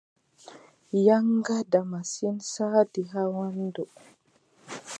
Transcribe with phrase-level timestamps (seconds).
[1.05, 3.83] Yaŋgada masin, saati haa waandu.